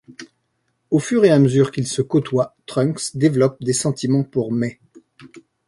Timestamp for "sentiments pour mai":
3.73-4.79